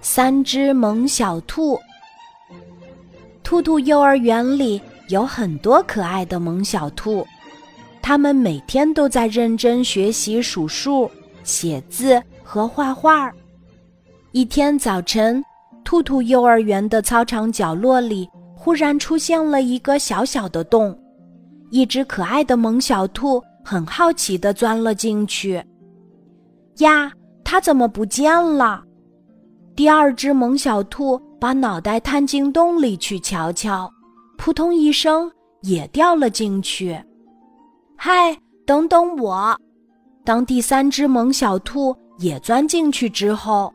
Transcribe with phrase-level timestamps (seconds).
[0.00, 1.78] 三只萌小兔。
[3.42, 7.26] 兔兔幼儿园里有很多可爱的萌小兔，
[8.02, 11.10] 它们每天都在认真学习数数、
[11.44, 13.32] 写字和画画。
[14.32, 15.42] 一天早晨，
[15.82, 20.96] 兔兔幼儿园的操场角落里忽然出现了一个小小的洞，
[21.70, 25.64] 一只可爱的萌小兔很好奇地钻了进去。
[26.78, 27.10] 呀，
[27.42, 28.84] 它怎么不见了？
[29.78, 33.88] 第二只萌小兔把脑袋探进洞里去瞧瞧，
[34.36, 35.30] 扑通一声
[35.60, 37.00] 也掉了进去。
[37.96, 38.36] 嗨，
[38.66, 39.56] 等等我！
[40.24, 43.72] 当第三只萌小兔也钻进去之后，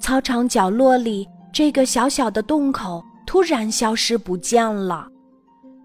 [0.00, 5.06] 操场角落里这个小小的洞口突然消失不见了。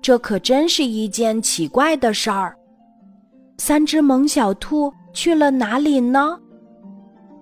[0.02, 2.56] 这可真是一件奇怪的事儿。
[3.58, 6.40] 三只萌小兔去了哪里呢？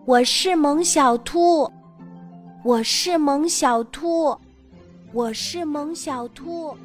[0.07, 1.71] 我是萌小兔。
[2.61, 4.37] 我是萌小兔，
[5.13, 6.75] 我是萌小兔。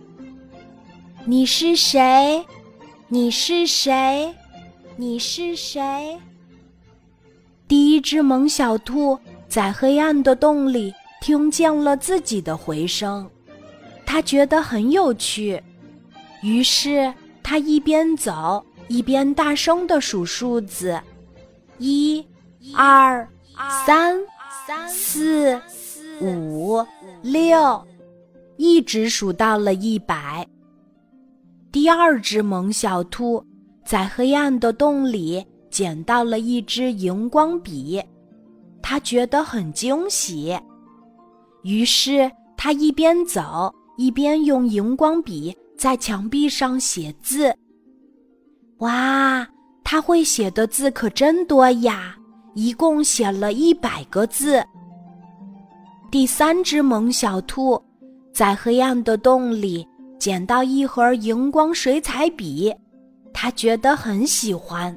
[1.25, 2.44] 你是谁？
[3.08, 4.33] 你是谁？
[4.94, 6.16] 你是谁？
[7.66, 13.28] 第一只萌小兔在黑暗的洞里听见了自己的回声，
[14.06, 15.61] 它觉得很有趣，
[16.41, 21.00] 于是它一边走一边大声地数数字：
[21.78, 22.25] 一、
[22.77, 23.28] 二、
[23.84, 24.16] 三。
[24.66, 25.60] 三四、
[26.22, 26.82] 五、
[27.22, 27.86] 六，
[28.56, 30.46] 一直数到了一百。
[31.70, 33.44] 第二只萌小兔
[33.84, 38.02] 在黑暗的洞里捡到了一支荧光笔，
[38.80, 40.58] 它觉得很惊喜，
[41.62, 47.54] 于是它一边走一边用荧光笔在墙壁上写字。
[48.78, 49.46] 哇，
[49.82, 52.16] 它会写的字可真多呀！
[52.55, 54.64] 一共写了一百个字。
[56.10, 57.80] 第三只萌小兔
[58.33, 59.86] 在黑暗的洞里
[60.19, 62.72] 捡到一盒荧光水彩笔，
[63.32, 64.97] 它觉得很喜欢，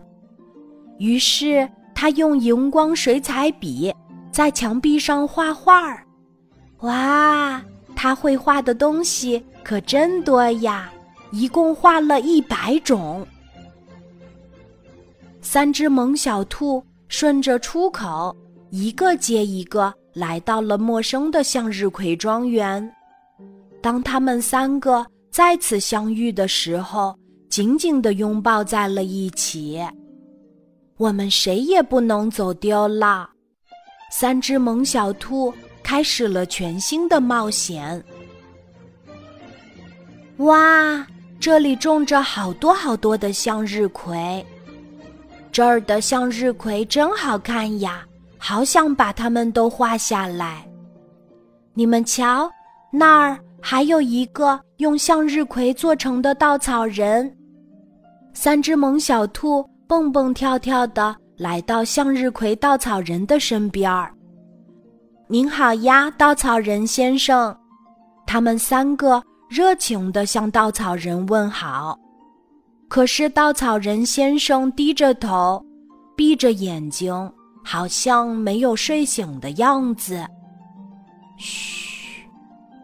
[1.00, 3.94] 于是它用荧光水彩笔
[4.32, 6.06] 在墙壁上画画儿。
[6.82, 7.60] 哇，
[7.96, 10.92] 它会画的东西可真多呀！
[11.32, 13.26] 一共画了一百种。
[15.42, 16.84] 三只萌小兔。
[17.08, 18.36] 顺着出口，
[18.70, 22.92] 一个接一个来到了陌生的向日葵庄园。
[23.82, 27.18] 当他们三个再次相遇的时候，
[27.50, 29.80] 紧紧地拥抱在了一起。
[30.98, 33.30] 我们谁也不能走丢了。
[34.12, 35.54] 三只萌小兔
[35.84, 38.04] 开始了全新的冒险。
[40.38, 41.06] 哇，
[41.40, 44.46] 这里种着好多好多的向日葵。
[45.58, 48.06] 这儿的向日葵真好看呀，
[48.38, 50.64] 好想把它们都画下来。
[51.74, 52.48] 你们瞧，
[52.94, 57.36] 那儿还有一个用向日葵做成的稻草人。
[58.36, 64.14] 三只萌小兔蹦蹦跳跳的来到向日葵稻草人的身边儿。
[65.28, 67.58] 您好呀，稻草人先生。
[68.28, 71.98] 他们三个热情地向稻草人问好。
[72.90, 75.64] 可是稻草人先生低着头，
[76.16, 77.14] 闭着眼睛，
[77.64, 80.26] 好像没有睡醒的样子。
[81.38, 82.24] 嘘，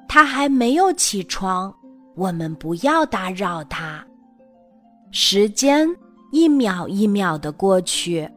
[0.07, 1.73] 他还没有起床，
[2.15, 4.05] 我们不要打扰他。
[5.11, 5.87] 时间
[6.31, 8.29] 一秒一秒的过去，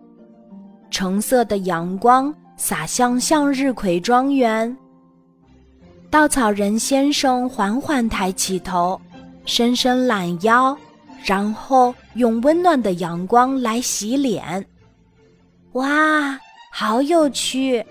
[0.91, 4.75] 橙色的阳光洒向向日葵庄园。
[6.09, 8.99] 稻草人先生缓缓抬起头，
[9.45, 10.77] 伸伸懒腰。
[11.25, 14.65] 然后用温暖的阳光来洗脸，
[15.73, 16.39] 哇，
[16.71, 17.85] 好有趣！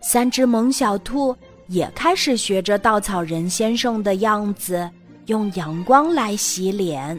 [0.00, 1.36] 三只萌小兔
[1.68, 4.88] 也开始学着稻草人先生的样子，
[5.26, 7.18] 用阳光来洗脸。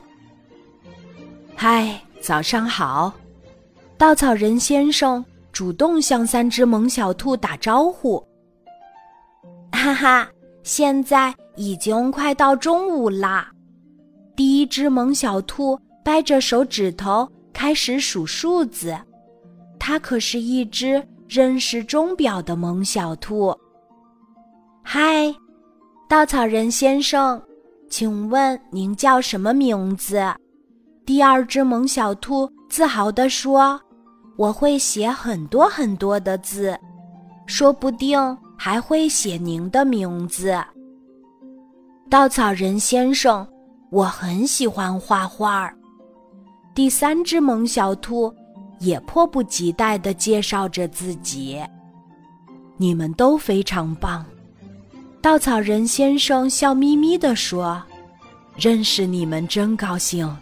[1.56, 3.14] 嗨，早上好！
[3.98, 8.26] 稻草人先生主动向三只萌小兔打招呼。
[9.72, 10.30] 哈哈，
[10.64, 13.52] 现在已经快到中午啦。
[14.40, 18.98] 第一只萌小兔掰着手指头开始数数字，
[19.78, 23.54] 它可是一只认识钟表的萌小兔。
[24.82, 25.36] 嗨，
[26.08, 27.42] 稻草人先生，
[27.90, 30.24] 请问您叫什么名字？
[31.06, 33.78] 第二只萌小兔自豪地说
[34.40, 36.80] ：“我会写很多很多的字，
[37.46, 38.18] 说不定
[38.58, 40.58] 还会写您的名字。”
[42.10, 43.46] 稻草人先生。
[43.92, 45.74] 我很喜欢画画。
[46.76, 48.34] 第三只萌小兔
[48.80, 51.62] 也迫不及待地介绍着自己。
[52.78, 54.26] 你们都非常棒。”
[55.22, 57.82] 稻草人先生笑眯眯地说
[58.56, 60.34] ：“认识你们真高兴，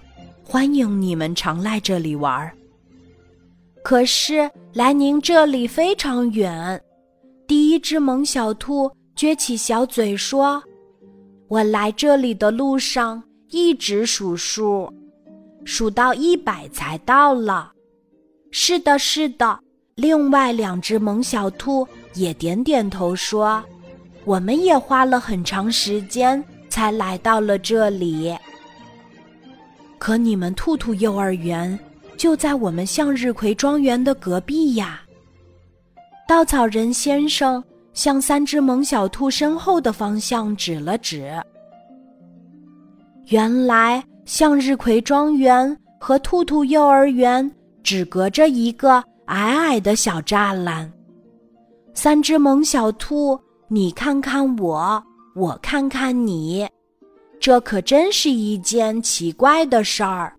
[0.44, 2.52] 欢迎你们常来这里玩。
[3.84, 6.80] 可是来您这里非常远。”
[7.48, 10.62] 第一只萌小兔撅起小嘴说
[11.48, 14.92] ：“我来这里的路上一直数数，
[15.64, 17.72] 数到一百才到了。”
[18.52, 19.60] 是的，是的。
[19.96, 23.64] 另外两只萌小兔也点点头说
[24.26, 28.36] ：“我们也花了很长时间才来到了这里。
[29.98, 31.78] 可你们兔兔幼儿园
[32.16, 35.02] 就在我们向日葵庄园的隔壁呀。”
[36.28, 37.64] 稻草人先生
[37.94, 41.42] 向三只萌小兔身后的方向指了指。
[43.30, 47.50] 原来，向日葵庄园和兔兔幼儿园
[47.84, 50.90] 只隔着一个矮矮的小栅栏。
[51.94, 53.38] 三只萌小兔，
[53.68, 55.04] 你看看我，
[55.36, 56.66] 我看看你，
[57.38, 60.34] 这可真是一件奇怪的事儿。